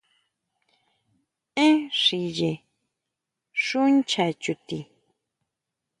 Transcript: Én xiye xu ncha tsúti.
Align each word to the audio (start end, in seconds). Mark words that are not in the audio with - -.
Én 1.65 1.75
xiye 2.01 2.53
xu 3.63 3.81
ncha 3.95 4.25
tsúti. 4.41 4.79